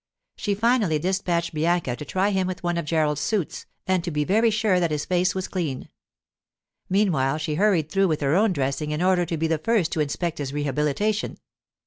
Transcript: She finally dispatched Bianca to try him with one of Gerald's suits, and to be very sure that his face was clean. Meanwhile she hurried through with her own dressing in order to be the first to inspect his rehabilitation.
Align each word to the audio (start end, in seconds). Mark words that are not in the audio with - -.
She 0.35 0.55
finally 0.55 0.97
dispatched 0.97 1.53
Bianca 1.53 1.95
to 1.95 2.03
try 2.03 2.31
him 2.31 2.47
with 2.47 2.63
one 2.63 2.75
of 2.75 2.85
Gerald's 2.85 3.21
suits, 3.21 3.67
and 3.85 4.03
to 4.03 4.09
be 4.09 4.23
very 4.23 4.49
sure 4.49 4.79
that 4.79 4.89
his 4.89 5.05
face 5.05 5.35
was 5.35 5.47
clean. 5.47 5.89
Meanwhile 6.89 7.37
she 7.37 7.53
hurried 7.53 7.91
through 7.91 8.07
with 8.07 8.21
her 8.21 8.33
own 8.35 8.51
dressing 8.51 8.89
in 8.89 9.03
order 9.03 9.27
to 9.27 9.37
be 9.37 9.45
the 9.45 9.59
first 9.59 9.91
to 9.91 9.99
inspect 9.99 10.39
his 10.39 10.53
rehabilitation. 10.53 11.37